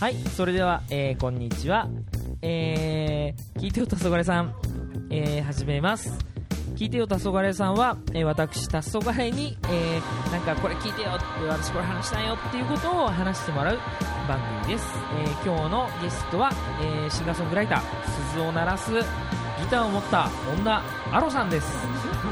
[0.00, 1.86] はいそれでは、えーこんにちは。
[2.40, 4.54] えー聞いてよたそがれさん、
[5.10, 6.10] えー始めます。
[6.76, 13.78] 聞いてよたそがれさんは、えー私たそがれに、えーなんかこれ聞いてよって私これ話したいよっていうことを話してもらう
[14.28, 14.86] 番組です、
[15.22, 16.50] えー今日のゲストは、
[16.82, 17.80] えーシンガーソングライター
[18.32, 21.66] 鈴を鳴らすギターを持った女アロさんです。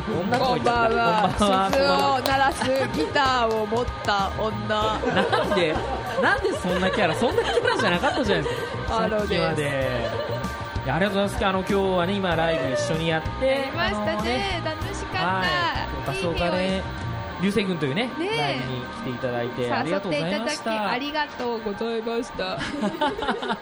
[0.09, 1.31] 女とこんばんは。
[1.69, 2.65] 鈴を鳴らす
[2.97, 4.99] ギターを持った女。
[5.13, 5.75] なんで、
[6.23, 8.57] なんでそんなキャラ、そんなキャラじゃなかったじゃないです
[8.89, 8.99] か。
[8.99, 10.11] あのさっきまで。
[10.15, 10.18] い
[10.89, 11.47] やありがとうございます。
[11.47, 13.47] あの今日はね今ライブ一緒にやって。
[13.47, 15.45] やりましたね楽しかった、は
[16.13, 16.17] い。
[16.17, 16.83] いい黄昏匂い
[17.43, 20.99] 流星群というねねえライブに来ていただいてありがとうございましたあた。
[20.99, 22.59] りがとうございました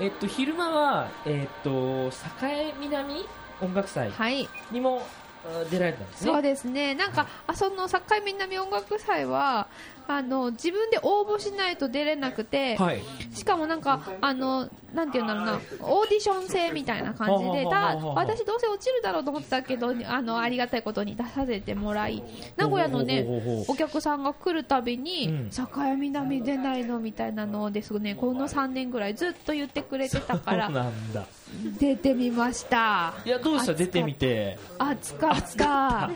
[0.00, 2.10] えっと昼間はえっと
[2.42, 3.26] 栄南
[3.60, 5.21] 音楽祭はいにもあ
[5.70, 6.32] 出られたんですね。
[6.32, 9.68] そうですねなんかあその境南音楽祭は
[10.08, 13.02] あの自分で応募しないと出れなくて、はい。
[13.32, 22.22] しかもなんかあのなんていうんだろうなオーディション制みたいな感じでほうほうほうだほう私どうせ落ちるだろうと思ってたけどあのありがたいことに出させてもらい
[22.56, 23.24] 名古屋のね
[23.68, 31.26] お客さんが来るたびにうん「境南出ないの?」みたいなのをですねこの3年ぐらいずっと言ってくれてたかそうらなんだ。
[31.78, 33.14] 出てみました。
[33.24, 33.74] いやどうでした？
[33.74, 34.58] 出てみて。
[34.78, 36.10] 暑かった。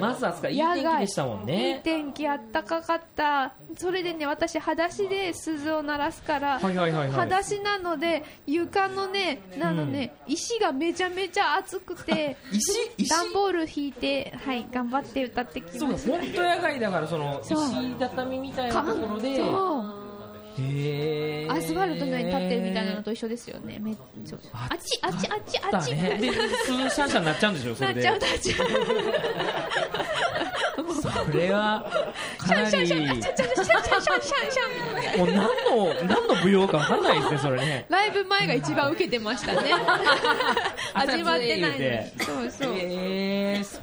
[0.00, 1.76] まず扱いいい天気でしたもんね。
[1.76, 3.52] いい天気あったかかった。
[3.76, 7.10] それでね私裸足で鈴を鳴らすから、はいはいはいはい。
[7.10, 12.62] 裸足なので床のねあのね、石がめちゃめちゃ熱くて 石？
[12.98, 13.08] 石？
[13.10, 16.12] 段ボール引いてはい頑張って歌ってきそうました。
[16.18, 17.64] 本当野外だからそのそう。
[17.68, 20.03] 石畳みたいなところでそう
[20.54, 20.56] ア
[21.60, 23.78] スファルトの上に立ってるみたいなのと一緒ですよね。
[23.80, 23.94] め
[24.24, 25.92] そうあっちあっちあっちあっち。
[25.92, 28.02] みたいなだねでスーシャンシャンになっちゃうんでしょそれで。
[28.02, 28.56] なっちゃうなっちゃう
[30.94, 31.84] それは
[32.38, 32.70] かなり。
[32.70, 35.44] シャンシャンシャンシャンシャンシャンシャンシャンもう何の
[36.08, 37.86] 何の舞踊か分かんないですねそれね。
[37.88, 39.70] ライブ前が一番受けてましたね。
[40.94, 41.78] 始まってないのに。
[42.18, 42.74] そうそう。
[42.76, 43.80] へー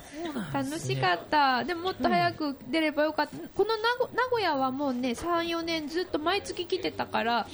[0.54, 7.48] 楽しかった、でももっと早く出ればよかった、この名古名古屋はもうね3、4年ずっと毎月来てたから、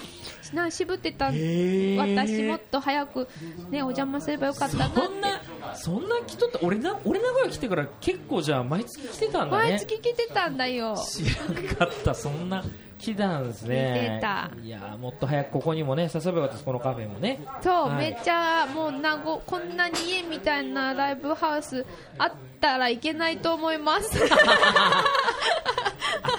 [0.53, 3.27] な渋ってた、私、もっと早く、
[3.69, 5.41] ね、お邪魔すればよかったなって、そんな
[5.75, 9.69] そんな人って俺な俺名古屋来てから結構じゃあ毎月来てたんだね。
[9.71, 12.63] 毎月来てたんだよ、知らなかったそんな
[12.97, 14.19] 来たんですね。
[14.63, 17.39] いやーもっと早くここにもね誘えばよかったですこのカフェもね。
[17.61, 17.97] そう、はい。
[17.97, 21.85] めっちゃもう名古こんなに家みたいなライブハウス
[22.17, 24.17] あったらいけないと思います。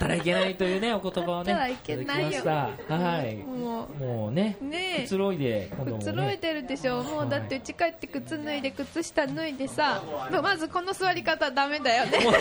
[0.09, 10.03] らいけないというねお言葉をねはいももうねうねくつろいで今度もくつろいねでるでしょ、もうだって家帰って靴脱いで靴下脱いでさ、
[10.43, 12.19] まずこの座り方ダメだよね。
[12.25, 12.35] もう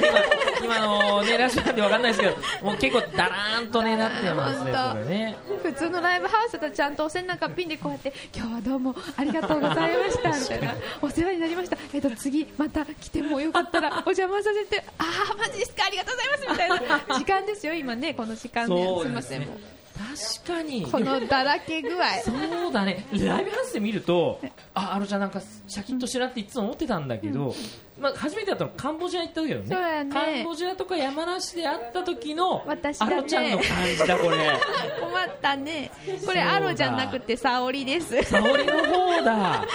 [0.61, 2.35] 今今のねラジオなんてわかんないですけど
[2.65, 4.71] もう結構ダラーンとねなってますね
[5.05, 5.37] ね。
[5.61, 10.75] 普通のライブハウスだとちゃんとお背中ピンでこうやって今日はどうもありがとうございましたみたいな。
[11.01, 11.77] お世話になりました。
[11.93, 16.69] えっと次また来てもよかったらお邪魔させてああマジですかありがとうございますみたい
[17.09, 17.15] な。
[17.19, 19.41] 時間ですよ今ねこの時間でそうすみません。
[19.41, 19.57] もう
[19.97, 20.83] 確かに。
[20.83, 22.07] このだらけ具合。
[22.23, 23.05] そうだね。
[23.11, 24.39] ライブハウスで見ると
[24.75, 27.55] ああのちゃんなんかシャキッとしなっていつも思ってたんだけど、
[27.99, 30.03] まあ、初めてだったのカンボジア行った時だよね。
[30.03, 30.13] ね。
[30.13, 32.81] カンボジアとか山梨で会った時のね。
[32.99, 34.37] あのちゃんの感じだこれ。
[35.01, 35.91] 困ったね。
[36.25, 38.23] これアロじゃなくて沙織です。
[38.23, 39.65] 沙織の方だ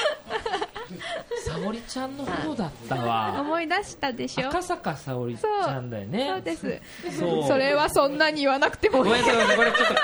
[1.52, 3.36] 沙織ちゃんの方だったわ。
[3.40, 4.48] 思い出したでしょ？
[4.48, 6.28] 赤坂沙織ちゃんだよね。
[6.28, 6.42] そう。
[6.42, 6.80] です。
[7.18, 7.48] そう。
[7.48, 9.04] それはそんなに言わなくてもいい。
[9.04, 9.94] ごめんなさいこれちょっと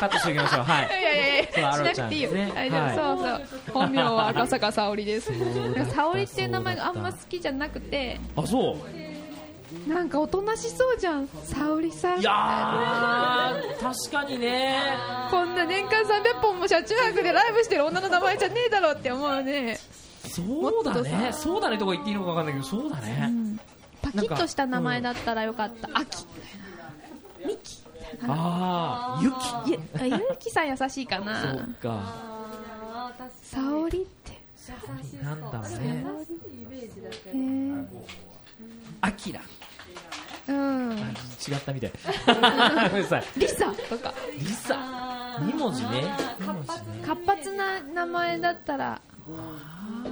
[0.00, 0.62] カットしておきましょう。
[0.62, 0.86] はい。
[0.86, 2.30] いやいやいや、しなくていいよ。
[2.30, 2.96] ね大丈夫、はい。
[2.96, 3.72] そうそう。
[3.74, 5.32] 本名は赤坂沙織です。
[5.94, 9.10] 沙織っていう名前があんま好きじゃなくて、あそう。
[9.88, 12.20] なんかおとなしそうじゃん、沙織さん。
[12.20, 14.80] いやー確かにね。
[15.30, 19.78] こんな年間300本も車中泊でライブしてる女の名前じゃねえだろって思うね。
[20.30, 20.42] そ
[20.80, 21.32] うだね。
[21.32, 21.32] さ。
[21.32, 23.58] そうだねとか言っていいのか分かんないけどそうだね、
[24.02, 25.88] パキッとした名前だったらよかった。
[25.94, 26.26] 秋。
[27.46, 27.80] ミキ。
[28.26, 31.68] ああゆきゆうきさん優しいかそうな。
[31.80, 32.30] か。
[33.42, 34.40] 沙織って。
[35.22, 36.04] なんだろうね
[39.00, 39.40] あきら
[40.48, 40.92] うん。
[40.92, 41.92] 違ったみたい。
[42.26, 43.24] ごめんなさい。
[43.36, 44.12] リサとか。
[44.38, 44.74] リサ。
[45.40, 46.14] 2文字ね。
[46.40, 47.06] 2文字ね。
[47.06, 49.00] 活発な名前だったら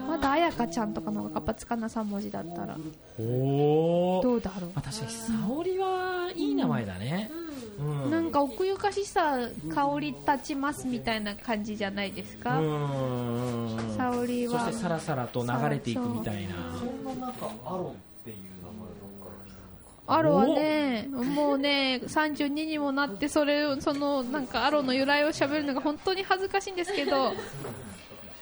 [0.06, 2.76] まだ彩香ちゃんとかの方が活発かな3文字だったら。
[3.18, 7.30] おおどうだろ確かに沙織はいい名前だね。
[7.78, 8.04] うん。
[8.06, 9.38] うなんか奥ゆかしさ
[9.74, 13.94] 香り立ちますみたいな感じじゃないですか、うん。
[13.96, 14.60] 沙織は。
[14.60, 16.54] そしてさらさらと流れていくみたいな。
[16.78, 17.94] そんな中アロンっ
[18.24, 19.76] ていう名前どっから来たの
[20.06, 20.18] か。
[20.18, 27.32] アロはね、もうね、32にもなって、それを、その、なんか aroの由来を喋るのが本当に恥ずかしいんですけど、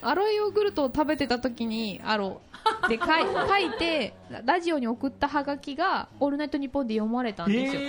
[0.08, 2.40] アロヨーグルトを食べてた時に、アロ
[2.88, 3.08] で書い
[3.68, 4.14] 書いて、
[4.44, 7.80] ラジオに送ったハガキが、オールナイトニッポンで読まれたんですよ。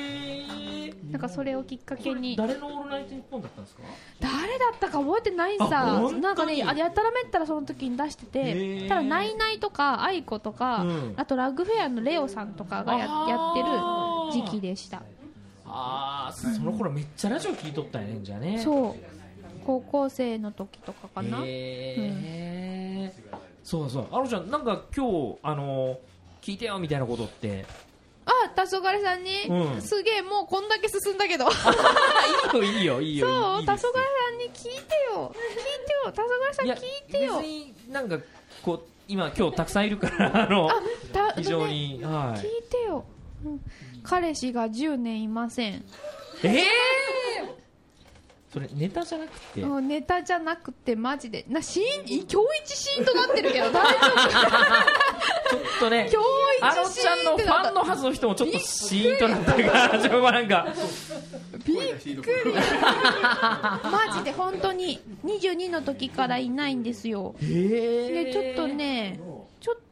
[1.11, 3.83] なんかそれをきっかけに、誰のオールナイトニッポンだったんですか？
[4.19, 8.89] 誰だったか覚えてないあさなんかねあやたらめったらその時に出してへてー。
[8.89, 11.13] ただナイナイとか aikoとか、うん。
[11.15, 15.01] あとラグフェアのレオさんとかがややってる時期でした。
[15.65, 18.59] ああその頃めっちゃラジオ聞いとったんやねじゃあね。
[18.59, 19.16] そう
[19.67, 23.13] 高校生の時とかかな、へえ、
[23.65, 24.07] そうそう。
[24.13, 25.99] あのちゃんなんか今日あの
[26.41, 27.65] 聞いてよみたいなことって。
[28.25, 29.81] あ黄昏さんに、うん。
[29.81, 31.47] すげえもうこんだけ進んだけど。
[32.63, 35.33] いいよいいよいいよそう黄昏さんに聞いてよ。
[35.35, 35.55] 聞い
[35.85, 36.13] てよ。
[36.13, 37.37] 黄昏さん聞いてよ。
[37.39, 38.19] 別になんか
[38.63, 40.69] こう今今日たくさんいるから あの
[41.11, 43.03] た非常に、は聞いいてよ、
[43.43, 43.61] うん。
[44.01, 45.83] 彼氏が10年いません。
[46.43, 46.63] ええ
[48.51, 49.61] それネタじゃなくて？
[49.81, 51.45] ネタじゃなくてマジで。
[51.49, 54.17] なシーン今日一シーンとなってるけど大丈夫？
[55.49, 56.09] ちょっとね
[56.61, 60.67] 今あの日一シちゃんのフーンってなったァンのはずの人もちょっとシーンとなってるからちょっとなんか。
[61.65, 62.53] びっくり。
[63.83, 67.35] マジで本当に22の時からいないんですよ。
[67.41, 69.19] えでちょっとね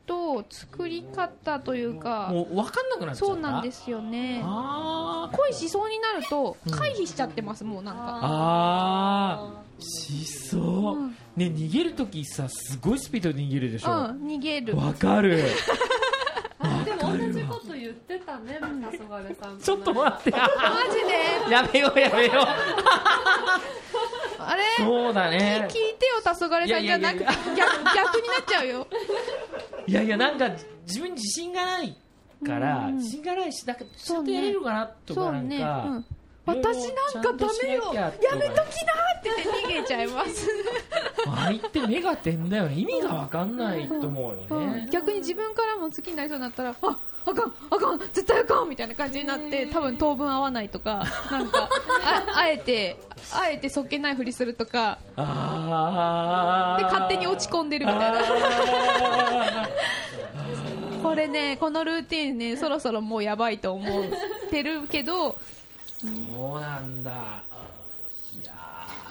[0.06, 3.34] と作り方というかもう分かんなくなっちゃった？
[3.34, 4.42] そうなんですよね。
[4.44, 5.36] あー。
[5.38, 8.02] 恋しそうになると回避しちゃってますもうなんか。
[8.22, 9.82] あー。
[9.84, 10.62] しそう、
[10.98, 11.10] うん。
[11.36, 14.78] ね逃げるときさすごいスピードで逃げるでしうんょ逃げる。
[14.78, 15.44] わ、かる。
[16.86, 18.60] でも同じこと言ってたね、
[18.92, 19.60] 黄昏さん。
[19.60, 20.32] ちょっと待って。
[20.32, 20.38] マ
[20.92, 20.96] ジ
[21.50, 21.52] で？
[21.54, 22.46] やめようやめよう。
[24.42, 24.64] あれ？
[24.80, 25.68] そうだね。
[25.70, 27.24] 聞いてよ黄昏さんじゃなくて。
[27.24, 27.34] いや。
[27.34, 28.88] 逆 逆になっちゃうよ
[29.88, 30.50] いやいやなんか
[30.86, 31.98] 自分に自信がない
[32.46, 36.06] から、うん自信がないしなんかちそうねゃんとやれるかなとかなんか、ね、
[36.46, 36.78] 私
[37.14, 37.94] なんかダメよ。
[37.94, 39.30] やめときなって
[39.68, 40.48] 逃げちゃいます、
[41.28, 42.76] あいって目が点だよね。
[42.76, 44.90] 意味がわかんないと思うよね、うん。
[44.92, 51.70] 逆に自分からも好きになりそうになったらああかんあかん絶対あかんみたいな感じになって多分当分合わないとか なんか
[52.04, 52.98] ああえて
[53.34, 55.22] あえてそっけないふりするとかで
[56.84, 58.20] 勝手に落ち込んでるみたいな。
[58.20, 58.22] あ
[61.02, 64.04] これねこのルーティンねそろそろもうやばいと思っ
[64.50, 65.36] てるけどー
[66.02, 67.12] そうなんだ。
[67.12, 68.54] いや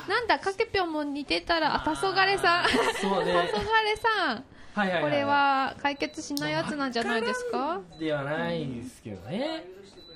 [0.08, 2.64] なんだかけぴょんも似てたらあ黄昏さん。
[2.64, 2.68] ー
[3.00, 3.50] そうね。
[3.52, 3.64] 黄昏
[3.96, 7.80] さんはいはいはいこれは解決しないやつなんじゃないですか？
[7.98, 9.64] ではないですけどね。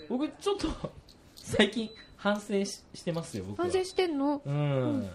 [0.08, 0.68] 僕ちょっと
[1.36, 3.64] 最近反省ししてますよ僕は。
[3.66, 4.42] 反省してんの？
[4.44, 5.08] うん。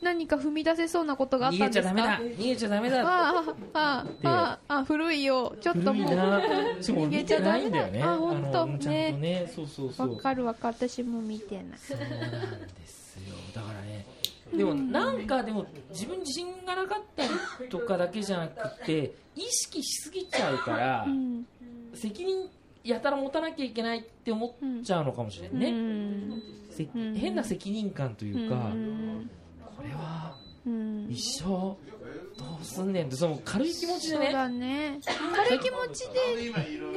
[0.00, 1.94] 何か踏み出せそうなことがあっ逃たんですか？
[1.94, 2.18] げちゃダメだ。
[2.36, 3.02] 逃げちゃダメだ。
[3.02, 5.56] あああああ古いよ。
[5.60, 6.08] ちょっともう。
[6.08, 6.42] 古いな。
[6.82, 8.02] しかも逃げちゃダメないんだよね。
[8.02, 9.52] あ本当あのちゃんとねね。
[9.54, 10.14] そうそうそう。
[10.14, 10.76] わかるわかる。
[10.78, 11.64] 私も見てない。
[11.78, 13.34] そうなんですよ。
[13.54, 14.06] だからね
[14.52, 21.46] でもなんかでも自分自信がなかったりとかだけじゃなくて意識しすぎちゃうからうん。
[21.94, 22.48] 責任
[22.84, 26.42] やたら持たなきゃいけないって思っちゃうのかもしれんね、うん。
[26.70, 27.14] せうん。
[27.14, 29.30] 変な責任感というか、うん。
[29.76, 30.36] これは
[30.66, 31.06] うん。
[31.10, 31.76] 一生
[32.38, 35.00] どうすんねんってその軽い気持ちでそうねだね。
[35.34, 36.96] 軽い気持ちでね。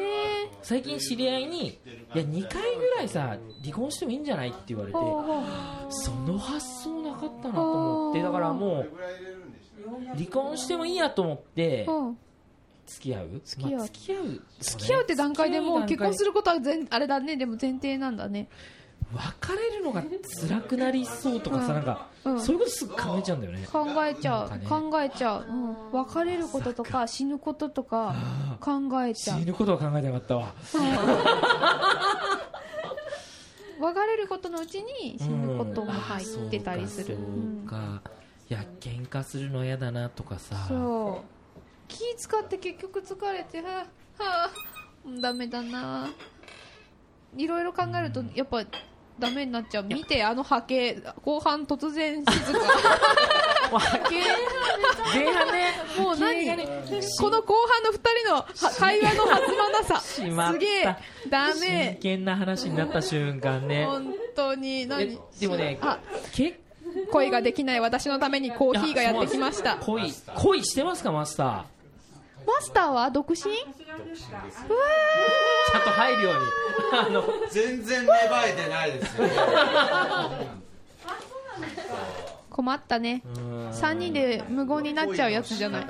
[0.61, 1.77] 最近知り合いにい
[2.13, 5.43] や2回ぐらいさ離婚してもいいんじゃないって言われてほうほう。
[5.89, 8.89] その発想なかったなと思ってだからもう
[10.15, 11.87] 離婚してもいいやと思って
[12.85, 13.41] 付き合う？
[13.43, 13.77] 付き合う。
[13.77, 17.35] まあ付き合う付き合うって段階でもう結婚するることは全あれだね。
[17.35, 18.47] でも前提なんだね
[19.13, 20.03] 別れるのが
[20.47, 21.73] 辛くなりそうとかさ、うん。
[21.75, 22.41] なんか、うん。
[22.41, 23.67] そういうことすぐ考えちゃうんだよね。
[23.71, 24.65] 考えちゃう、ね。
[24.67, 29.39] 考えちゃう、うん、別れることとか死ぬこととかあ考えちゃう。
[29.39, 30.53] 死ぬことは考えてなかったわ。
[33.79, 37.67] 別れることのうちに死ぬことも入ってたりする、うん。
[37.67, 38.11] そうかそうか。
[38.49, 40.65] いや喧嘩するの嫌だなとかさ。
[40.67, 41.41] そう。
[41.87, 43.85] 気使って結局疲れては
[44.19, 44.49] あはあ
[45.21, 46.07] ダメだな
[47.35, 48.63] いろいろ考えるとやっぱ
[49.19, 49.83] ダメになっちゃう。
[49.83, 51.01] 見てあの波形。
[51.23, 52.59] 後半突然静か。
[53.71, 54.15] わけ
[55.17, 56.67] 前半ねもう何ね
[57.17, 58.45] この後半の2人のは
[58.77, 59.99] 会話の弾まなさ。
[60.01, 60.53] しまった。
[60.53, 60.95] すげえ
[61.29, 63.85] ダ真メ剣な話になった瞬間ね。
[63.85, 65.19] 本当にえ何？
[65.39, 65.99] でもねあ
[66.33, 66.59] 結
[67.11, 69.77] 恋ができない私のためにコーヒーがやってきました。
[69.77, 71.47] 恋恋してますかマスター？
[72.45, 73.37] マスターは独身？
[75.71, 76.39] ちゃんと入るように。
[76.93, 79.27] あの全然芽生えてないですよ。
[82.49, 83.21] 困ったね。
[83.35, 83.69] うん。
[83.69, 85.83] 3人で無言になっちゃうやつじゃない。
[85.83, 85.87] い。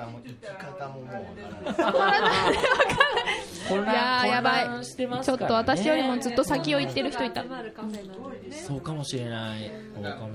[3.74, 4.66] やーやばい。
[4.66, 7.44] 混乱してますちょっと私よりもずっと先を行ってる人いた。
[8.52, 9.72] そうかもしれない。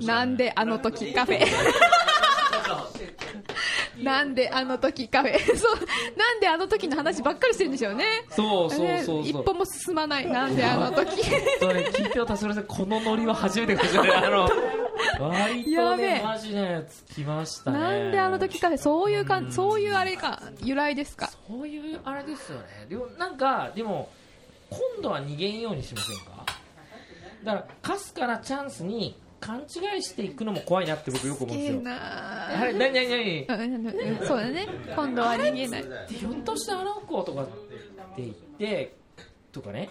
[0.05, 1.47] なんであの時カフェ
[4.02, 5.38] なんであの時カフェ。
[5.57, 5.76] そう
[6.16, 8.05] なんであの時の話ばっかりしてるんでしょうね。
[8.31, 9.23] そうそうそうそう。
[9.23, 10.26] ね一歩も進まない。
[10.26, 11.23] なんであの時。
[11.61, 14.49] それ聞いてよたそれでこのノリは初めてかもしれないあの
[15.19, 17.78] 割とねマジねつきましたね。
[17.78, 21.31] なんであの時カフェそういうかんそういうあれか由来ですか？
[21.49, 22.64] そういうあれですよね。
[22.88, 24.09] でもなんかでも
[24.71, 26.45] 今度は逃げんようにしませんか？
[27.45, 31.81] だからかすかなチャンスに勘違いしていくのも怖いなって僕よく思うんですよ。
[31.81, 32.61] な。
[32.61, 34.66] あれ何何何うんうんそうだね。
[34.95, 35.83] 今度は逃げない。
[35.83, 37.52] でひょっとしてあの子とかって
[38.19, 38.95] 言って
[39.52, 39.88] とかね。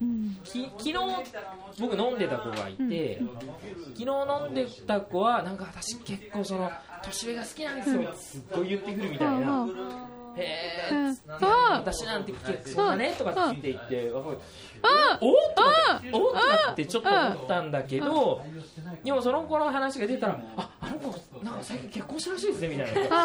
[0.00, 0.38] うん。
[0.44, 0.94] き昨日
[1.80, 3.20] 僕飲んでた子がいて、
[3.94, 6.70] 昨日飲んでた子はなんか私結構その
[7.02, 11.14] 年上が好きなんですよ、すっごい言ってくるみたいな、うんへえ、
[11.72, 16.40] 私なんて結構だねとかって言って、おっとかっておっとか
[16.72, 18.42] ってちょっと思ったんだけど、
[19.02, 23.16] でもその子の話が出たら、ああの子、なんか最近結婚したらしいですねみたいな。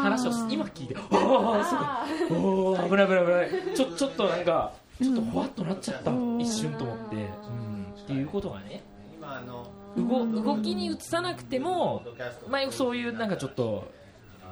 [0.00, 4.72] 話を今聞いて、ああ、そうか、おー危ない危ない危ない、ちょちょっとなんか、
[5.02, 6.40] ちょっとほわっとなっちゃった、うん。
[6.40, 8.82] 一瞬と思って、うん、っていうことがね、
[9.16, 12.02] 今あの動動きに移さなくても、
[12.48, 13.90] まあ、そういうなんかちょっと、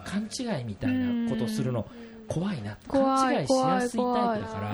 [0.05, 1.87] 勘違いみたいなことをするの、
[2.29, 4.73] 怖いな、怖い勘違いしや怖いすいタイ怖いプだから、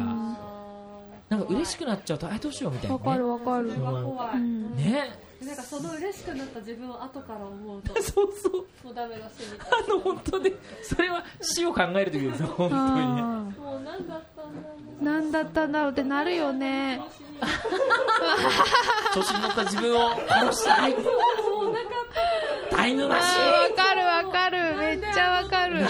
[1.29, 3.03] なんか嬉しくなっちゃうと、あどうしようみたいな、ね。
[3.05, 3.69] わかるわかる。
[3.69, 4.77] うん。
[4.77, 5.25] ね。
[5.45, 8.53] なんかその嬉しくなった自分を後から思うと そうそう。
[8.85, 12.83] もうダメだしみたいあの本当でそれは死を考える時ですよ本当に
[13.61, 17.01] もう何だったんだろーなんだったんだろうってなるよね。
[19.15, 20.95] 調子に乗った自分を殺したい。
[22.71, 24.77] タイムマシあーわかるわかる。
[24.77, 25.81] めっちゃわかる。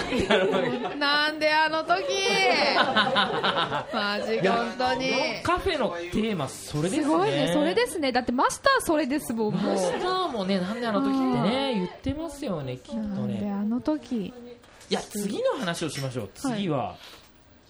[0.97, 1.95] なんであの時。
[3.93, 5.11] マジ本当に。
[5.41, 7.03] カフェのテーマそれですね。
[7.03, 7.51] すごいね。
[7.53, 8.11] それですね。
[8.11, 14.15] だってマスターそれですもんマスターもねなんであの時ってね言ってますよねきっとなんでねあの時。
[14.27, 14.33] い
[14.93, 16.95] や次の話をしましょう次は、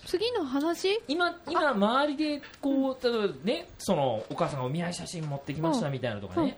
[0.05, 1.01] 次の話？
[1.07, 6.57] 今今周りでこう例えばねそのお母さんがお見合い写真持ってきましたうんみたいなとかね、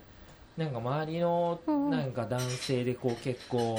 [0.58, 3.78] なんか周りのうんなんか男性でこう結構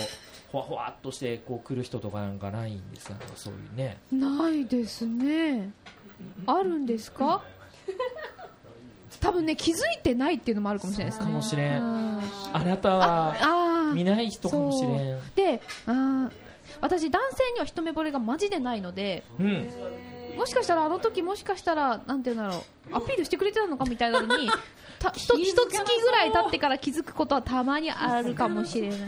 [0.51, 3.17] ほわほわっとしてこう来る人とかなんかないんですか？
[3.37, 3.99] そういうね。
[4.11, 5.71] ないですね。
[6.47, 7.43] あるんですか？
[9.21, 11.27] 多分ね気づいてないっていうのもあるかもしれないですね。
[11.27, 11.83] かもしれん。
[11.83, 12.21] うん
[12.53, 15.21] あなたはあ見ない人かもしれん。
[15.35, 16.31] であー。
[16.81, 19.69] 私男性には一目惚れがマジでないのでうん
[20.39, 24.49] もしかしたらあの時もしかしたらなんていうんだろうアピールしてくれてたのかみたいなのに
[24.99, 28.99] たひとひと月ぐらい経ってから気づくことはたまにあるかもしれない。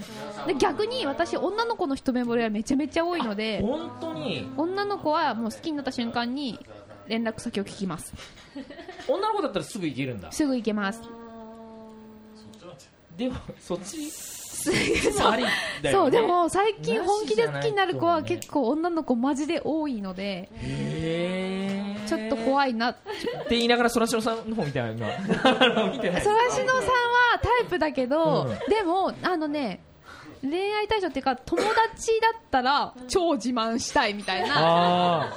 [0.47, 4.49] で逆に私女の子の一目惚れはめちゃめちゃ多いので本当に？
[4.57, 6.59] 女の子はもう好きになった瞬間に
[7.07, 8.13] 連絡先を聞きます。
[9.09, 10.31] 女の子だったらすぐ行けるんだ。
[10.31, 11.01] すぐ行けます。
[13.17, 14.09] でもそっち？
[14.69, 15.51] ありだよ
[15.83, 20.49] ねそうでも最近本気で好きになる子は結構女の子マジで多いので
[22.07, 22.89] ちょっと怖いな。
[22.89, 22.95] っ
[23.47, 25.07] て言いながらそらしろさんの方みたいな。
[25.23, 26.19] そらしのさんは
[27.41, 28.69] タイプだけど、うん。
[28.69, 29.81] でもあのね
[30.41, 35.33] 恋愛対象っていうか友達だったら超自慢したいみたいな、ああ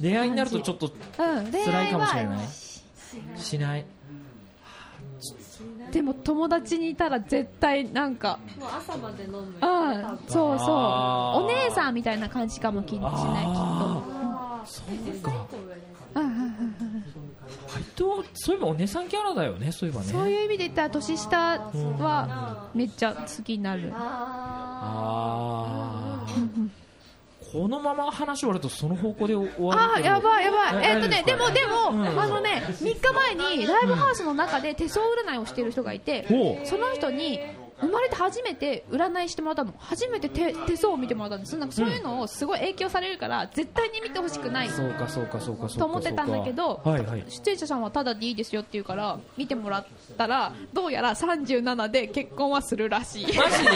[0.00, 2.36] 恋愛になるとちょっと辛い愛かもしれない。
[2.36, 2.42] は
[3.36, 3.84] しない
[5.92, 9.36] でも友達にいたら絶対なんかもう朝まで飲む。
[9.36, 9.66] よねあ
[10.02, 10.58] 多分そう。
[10.58, 10.68] そう
[11.44, 13.12] お姉さんみたいな感じかもしれないきっと。
[13.12, 15.46] ああそうか。
[16.14, 17.04] うんうんうんうん。
[17.72, 20.06] 割とそういえばお姉さんキャラだよねそういえばね。
[20.06, 23.92] そういう意味で言ったら年下はめっちゃ好きになる。
[23.94, 23.98] あ
[25.78, 25.81] あ
[27.52, 30.84] このまま話終わるとその方向で終わるあやばいやばい。
[30.84, 32.18] ええっとねでもでも、うん。
[32.18, 36.26] あのね3日前にライブハウスの中で手相占いをしている人がいて、
[36.64, 37.40] その人に
[37.80, 39.74] 生まれて初めて占いしてもらったの。
[39.76, 41.56] 初めて手手相を見てもらったんです。
[41.58, 44.68] なんかそういうのをすごい影響されるから絶対に見てほしくない。
[44.70, 47.24] そうかそうかそうかと思ってたんだけど、はいはい。
[47.28, 53.26] 出演者さんはただでいいですよって言うから見てもらったらどうやら37で結婚はするらしい。
[53.26, 53.42] マジで？
[53.42, 53.68] マジで？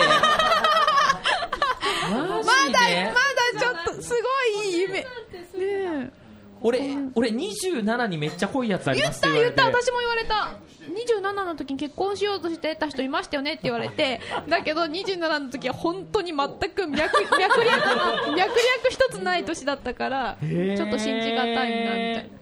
[2.09, 5.06] まだまだちょっとすごいいい夢ね
[5.54, 6.10] え
[6.62, 6.80] 俺
[7.14, 10.58] 俺27にめっちゃ濃いやつあり言ますって言われ言ってた私も言われた。
[10.86, 14.20] 27の時に結婚しようとしてた人いましたよねって言われて。
[14.48, 17.64] だけど27の時は本当に全く脈脈略脈
[18.36, 18.56] 略
[18.88, 20.76] 一つない年だったからへー。
[20.76, 22.36] ちょっと信じがたいなみたいな。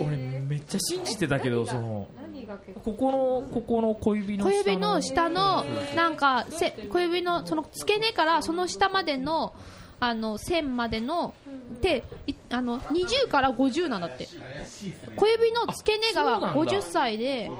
[0.00, 0.16] 俺
[0.48, 9.54] めっちゃ信じてたけどその何が結ここのここの小指の小下指の下のなんかせ小指のその付け根からその下までの
[9.98, 11.34] あの線までの
[11.80, 14.28] でいあの20から50なんだって。
[15.16, 16.72] 小指の付け根があそうなんだ。
[16.72, 17.50] 50歳で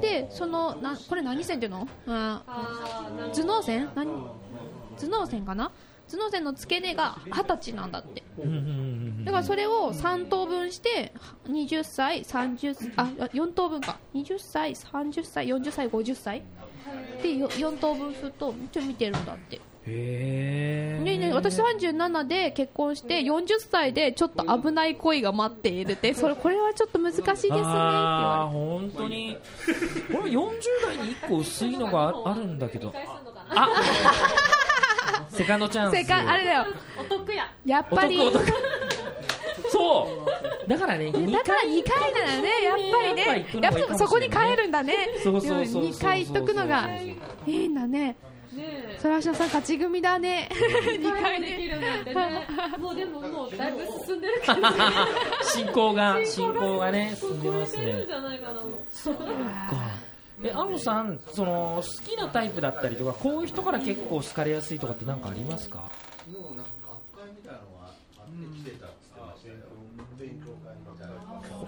[0.00, 1.88] でそのなこれ何線っていうの？
[2.06, 2.42] あ
[3.34, 3.88] 頭脳線？
[3.94, 4.06] 何？
[4.98, 5.70] 頭脳線かな？
[6.08, 8.22] 頭脳線の付け根が20歳なんだって。
[9.24, 11.12] だからそれを3等分して
[11.48, 13.98] 20歳30あ4等分か。
[14.14, 16.42] 20歳30歳40歳50歳
[17.22, 29.36] でよ4等分するとちょっと見てるんだってへえねえねえ私37で結婚して40歳でちょっと危ない恋が待っているってそれこれはちょっと難しいですねって言あわあ本当に。
[30.10, 30.50] 俺40
[30.84, 32.92] 代に1個薄いのがああるんだけど。
[33.50, 33.68] あ。
[35.30, 35.94] セカンドチャンス。
[35.94, 36.66] れて正解あれだよ。
[36.98, 37.52] お得や。
[37.64, 38.20] やっぱり。
[38.20, 38.52] お得お得。
[39.70, 40.08] そ
[40.66, 40.68] う。
[40.68, 44.94] だからね2だから2回なのねやっぱりねやっぱそこに帰るんだね。
[45.22, 47.16] そうそうそうそう2回行っとくのがい
[47.46, 48.16] いんだね
[48.52, 48.64] ね
[48.96, 48.98] え。
[49.00, 50.48] そらしのさん勝ち組だね。
[50.54, 52.46] 2 2回できるなんてね。
[52.78, 54.68] もうでももうだいぶ進んでるけどね。
[55.42, 58.04] 進行が進行がね進んでますね。
[58.06, 58.60] じゃないかな
[60.44, 65.90] えアロさんその好きなタイプだったりとかこういう人から結構好かれやすいとかって何かありますか？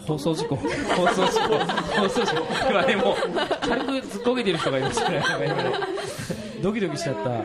[0.06, 0.56] 放送事故。
[0.56, 0.68] 放
[1.08, 1.58] 送事故。
[2.00, 2.42] 放送事故。
[2.70, 3.16] 今ねもう
[3.60, 5.54] 軽くずっこけてる人がいましたね今ね
[6.62, 7.44] ドキドキしちゃった。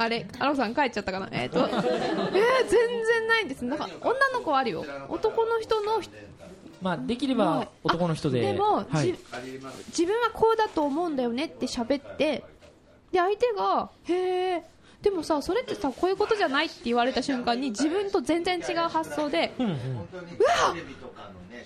[0.00, 1.28] あれアロさん帰っちゃったかな？
[1.32, 1.58] えっ、と。
[1.66, 2.70] えー、全
[3.04, 3.64] 然ないんです。
[3.64, 4.84] なんか女の子はあるよ。
[5.08, 6.00] 男の人の
[6.80, 8.40] まあできれば男の人で。
[8.40, 9.06] でも、はい。
[9.06, 9.18] じ
[9.88, 12.44] 自分はこうだと思うんだよねって喋って。
[13.10, 14.64] で相手がへえ
[15.02, 19.76] でもさそれってさこういうことじゃないって言われた瞬間に自分と全然違う発想でうんうん。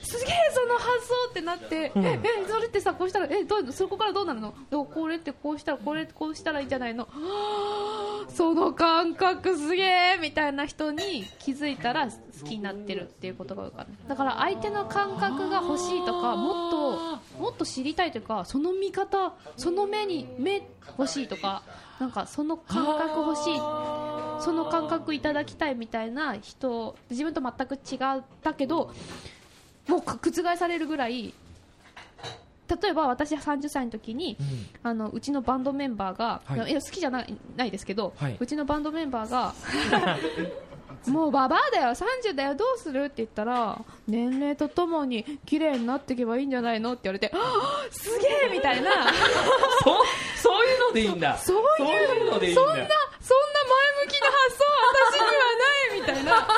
[0.02, 2.04] すげえその発想ってなって、うん。
[2.04, 4.52] ええそれってさこうしたらえどうそこからどうなるの？
[4.84, 7.04] これってこうしたらこれこうしたらいいんじゃないの？
[7.04, 12.12] は あその感覚すげえみたいな人に気づいたら好
[12.46, 20.62] きになってるっていうことが多いかなだから相手の感覚が欲しいとかもっともっと知りたいというかその見方その目に目
[20.98, 21.62] 欲しいとか
[22.02, 23.58] なんかその感覚欲しい
[24.40, 28.92] その感覚いただきたいみたいな人自分と全く違ったけど
[29.86, 31.32] もうか覆されるぐらい
[32.82, 34.46] 例えば私30歳の時にうん。
[34.82, 36.70] あのうちのバンドメンバーが、はい。
[36.70, 38.36] いや好きじゃないないですけど、はい。
[38.40, 39.54] うちのバンドメンバーが
[41.06, 41.90] もうババアだよ。
[41.90, 42.54] 30だよ。
[42.54, 43.04] どうする？
[43.04, 46.92] って言ったら年齢とともに綺麗になっていけばいいんじゃないの？
[46.92, 47.38] って言われてあ
[47.90, 48.90] すげえみたいな。
[49.84, 51.36] そそういうのでいいんだ。
[51.38, 52.62] そういうそういうのでいいんだ。
[52.62, 54.64] そんなそんな前向きな発想
[55.04, 56.48] 私にはないみたいな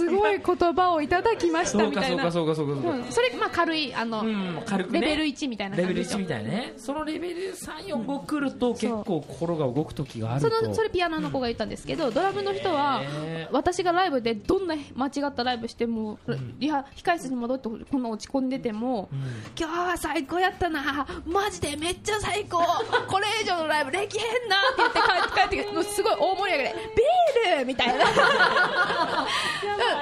[0.00, 2.24] すごい言葉をいただきましたみたいな。
[2.24, 2.98] かそうかそうかそうかそうか。
[2.98, 5.00] うん、それまあ軽いあの、うん軽くね。
[5.00, 6.72] レベル1みたいなレベル1感じですよみたいなね。
[6.76, 10.50] そのレベル345来ると結構心が動く時があると。
[10.50, 13.02] そのそれピアノの子が言ったんですけど、ドラムの人は
[13.52, 16.18] 私がライブでどんな間違ったライブしても、
[16.58, 19.08] リハ控室に戻ってこんな落ち込んでても、
[19.58, 21.06] 今日は最高やったな。
[21.26, 22.58] マジでめっちゃ最高。
[23.08, 27.94] これ以上のライブできへんなって言って帰って帰ってすごい大盛り上がりビールみたいな。
[27.94, 28.10] う ん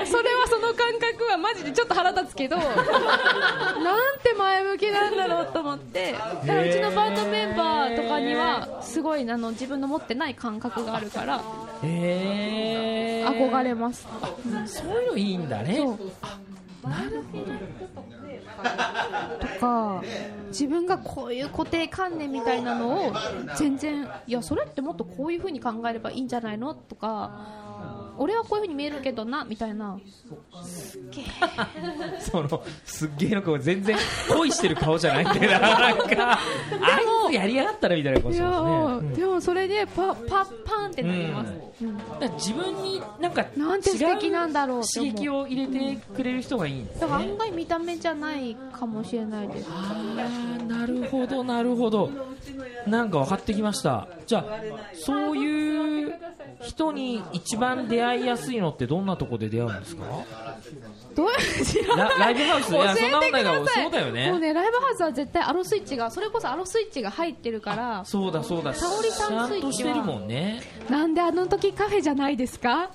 [0.07, 2.67] それはその感覚はマジでちょっと腹立つけど なん
[4.23, 6.13] て前向きなんだろうと思って。
[6.13, 11.41] だからうちのバンドメンバーとかにはすごいあの自分の持ってない感覚があるから
[11.83, 14.07] 憧れます。
[14.67, 15.77] そういうのいいんだね。
[15.77, 15.99] そう。
[19.41, 20.03] とか
[20.49, 23.13] 自分がこういう固定観念みたいなのを
[23.57, 26.75] 全然いやそれってもっとこういう風に考えればいいんじゃないの？
[26.75, 27.31] とか
[28.19, 29.99] 俺はこういう風に見えるけどなみたいな。
[30.65, 31.25] すっげえ。
[32.21, 33.97] そのすっげえの顔全然
[34.29, 35.79] 恋してる顔じゃないんだよな。
[35.79, 39.15] なんかあいつやりやがったらみたいな顔いやしてますね、うん。
[39.15, 41.97] でもそれでパパパンってなります、うん。
[41.97, 49.69] だから自分になんかなんて素敵なんだろう刺激を入れてくれる人がいいんですだからね案外見た目じゃないかもしれないです
[50.69, 52.11] なるほどなるほど。
[52.87, 54.09] なんか分かってきました。
[54.27, 54.45] じゃあ
[54.95, 56.15] そういう
[56.63, 60.05] 人に一番出会いやすいのってどんなとこで出会うんですか？
[61.15, 61.31] どうい。
[61.31, 62.71] うラライブハウス？
[62.75, 64.31] いやそんな教えてく問題がださいそうだよね。
[64.31, 68.75] もうねライブハウスは絶対アロスイッチがそれこそアロスイッチが入ってるからそうだそうだ。
[68.75, 69.71] 沙織さんちゃんスイッチは。
[69.71, 70.63] としてるもんね。
[70.91, 72.91] なんであの時カフェじゃないですか？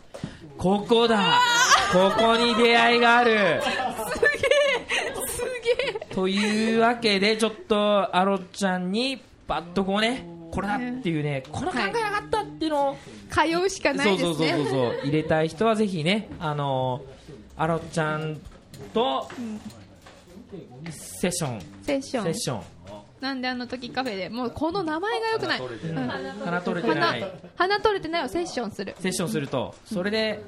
[0.57, 1.39] ここだ。
[1.91, 3.62] ここに出会いがある
[6.13, 12.97] というわけでちょっとアロちゃんにパッとこうねこれだっていうねこの考えなかったっていうのを
[13.30, 14.34] 通うしかなそいうですね。
[14.34, 17.02] そうそうそうそう入れたい人はぜひねあの
[17.58, 18.39] アロちゃん
[18.93, 19.28] と
[20.89, 21.62] セッション。
[21.82, 22.23] セッション。
[22.26, 22.63] セッション。
[23.19, 25.60] なんであの時カフェでもうこの名前が良くない。
[25.60, 26.08] うん。
[26.45, 27.21] 鼻取れてない。
[27.21, 28.95] 鼻鼻取れてないをセッションする。
[28.99, 29.73] セッションすると。
[29.86, 30.43] それで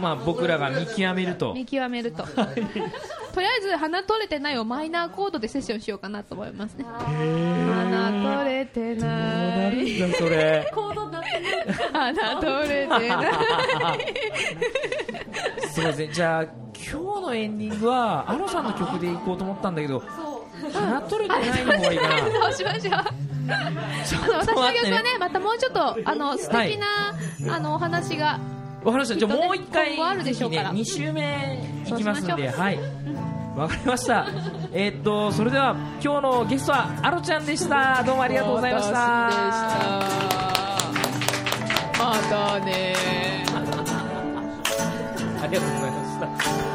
[0.00, 1.52] まあ僕らが見極めると。
[1.52, 2.24] 見極めると
[3.34, 6.84] とりあえず鼻取れてないをマイナーコードでセッションしようかなと思いますね。
[6.84, 9.98] 鼻取れてない。
[9.98, 13.98] だそれコードになってる鼻取れてない。
[15.74, 16.52] そうですねじゃあ今
[16.84, 16.92] 日
[17.22, 20.00] のエンディングはアロさんの曲でいこうと思ったんだけど
[20.72, 22.80] 鼻取れてないの方がいいかなそうしましょう。
[22.80, 23.00] ちょっ
[24.42, 24.90] 私のと待曲って。
[24.90, 26.86] ねはねまたもうちょっとあの素敵な、
[27.52, 28.38] あのお話が。
[28.84, 29.16] わかりました。
[29.16, 30.72] じゃあもう一回今後あるでしょうから。
[30.72, 32.38] ぜひね2週目いきますんそうしましょう。
[32.38, 32.78] ではい
[33.56, 34.26] わかりました。
[34.72, 38.02] えーっとそれでは今日のゲストはアロちゃんでした。
[38.04, 38.94] どうもありがとうございました。
[41.98, 42.58] また。
[42.64, 42.94] ね
[45.42, 46.73] ありがとうございました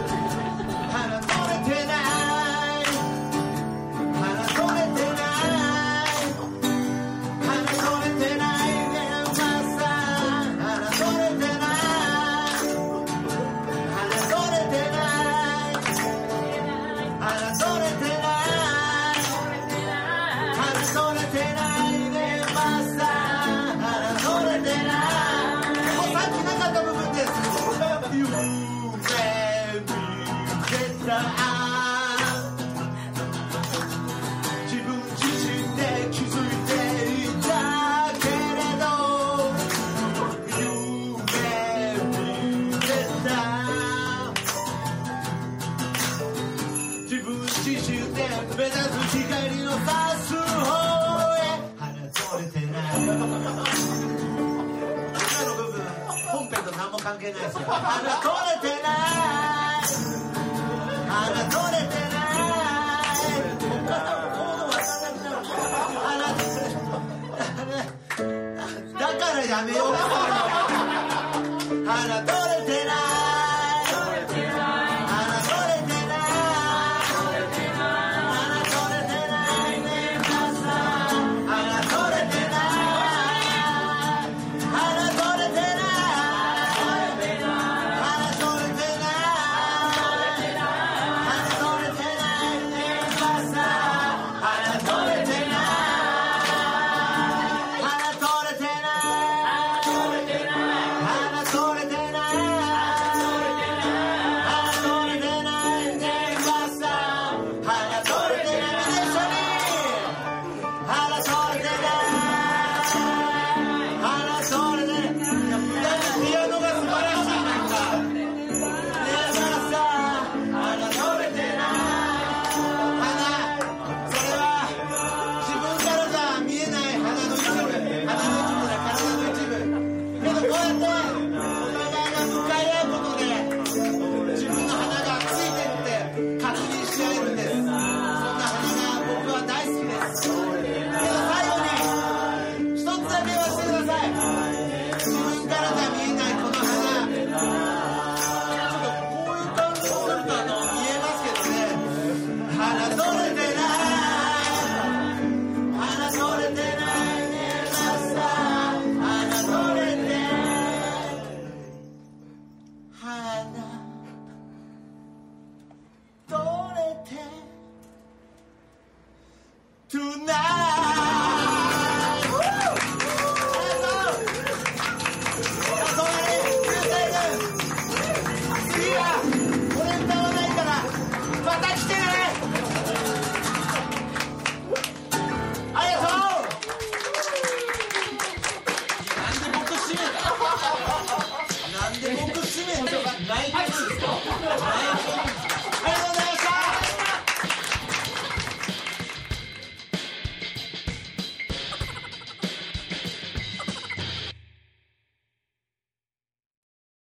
[69.40, 69.96] からやめよう。